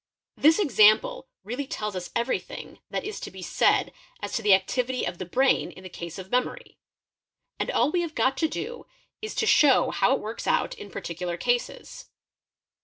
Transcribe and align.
'"'This 0.45 0.57
example 0.57 1.27
really 1.43 1.67
tells 1.67 1.95
us: 1.95 2.09
everything 2.15 2.79
that 2.89 3.03
is 3.03 3.19
to 3.19 3.29
be 3.29 3.43
said 3.43 3.93
as 4.19 4.33
to 4.33 4.41
the 4.41 4.55
activity 4.55 5.05
of 5.05 5.19
the 5.19 5.27
brain 5.27 5.69
in 5.69 5.83
the 5.83 5.89
case 5.91 6.17
of_ 6.17 6.25
memory, 6.31 6.79
and 7.59 7.69
all 7.69 7.91
we 7.91 8.01
have 8.01 8.15
got 8.15 8.35
to 8.37 8.47
do 8.47 8.87
is 9.21 9.35
to 9.35 9.45
show 9.45 9.91
how 9.91 10.15
it 10.15 10.19
works 10.19 10.47
out 10.47 10.73
in 10.73 10.89
parti 10.89 11.13
~ 11.15 11.15
cular 11.15 11.39
cases. 11.39 12.05